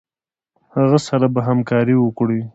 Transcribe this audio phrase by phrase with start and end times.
[0.75, 2.39] هغه سره به همکاري وکړي.